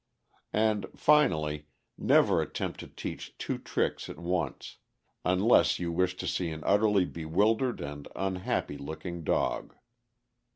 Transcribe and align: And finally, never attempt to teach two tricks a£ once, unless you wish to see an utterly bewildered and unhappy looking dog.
And 0.55 0.87
finally, 0.95 1.67
never 1.95 2.41
attempt 2.41 2.79
to 2.79 2.87
teach 2.87 3.37
two 3.37 3.59
tricks 3.59 4.07
a£ 4.07 4.15
once, 4.17 4.77
unless 5.23 5.77
you 5.77 5.91
wish 5.91 6.17
to 6.17 6.25
see 6.25 6.49
an 6.49 6.63
utterly 6.65 7.05
bewildered 7.05 7.81
and 7.81 8.07
unhappy 8.15 8.79
looking 8.79 9.23
dog. 9.23 9.75